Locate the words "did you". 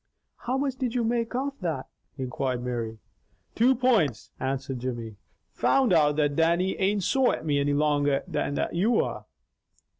0.77-1.03